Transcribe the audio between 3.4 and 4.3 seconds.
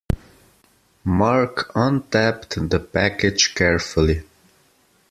carefully.